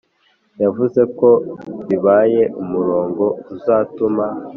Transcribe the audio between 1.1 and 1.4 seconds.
ko